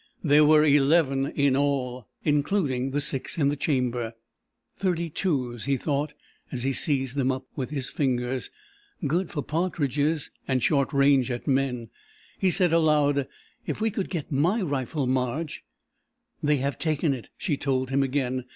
There 0.23 0.43
were 0.43 0.65
eleven 0.65 1.27
in 1.27 1.55
all, 1.55 2.07
including 2.23 2.89
the 2.89 2.99
six 2.99 3.37
in 3.37 3.49
the 3.49 3.55
chamber. 3.55 4.15
"Thirty 4.75 5.11
twos," 5.11 5.65
he 5.65 5.77
thought, 5.77 6.13
as 6.51 6.63
he 6.63 6.73
seized 6.73 7.15
them 7.17 7.31
up 7.31 7.45
with 7.55 7.69
his 7.69 7.91
fingers. 7.91 8.49
"Good 9.05 9.29
for 9.29 9.43
partridges 9.43 10.31
and 10.47 10.63
short 10.63 10.91
range 10.91 11.29
at 11.29 11.45
men!" 11.45 11.91
He 12.39 12.49
said, 12.49 12.73
aloud: 12.73 13.27
"If 13.67 13.79
we 13.79 13.91
could 13.91 14.09
get 14.09 14.31
my 14.31 14.63
rifle, 14.63 15.05
Marge...." 15.05 15.63
"They 16.41 16.57
have 16.57 16.79
taken 16.79 17.13
it," 17.13 17.29
she 17.37 17.55
told 17.55 17.91
him 17.91 18.01
again. 18.01 18.45